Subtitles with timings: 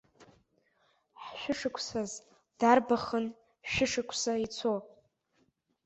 [1.23, 2.11] Ҳшәышықәсаз
[2.59, 3.25] дарбахын
[3.71, 4.73] шәышықәса ицо!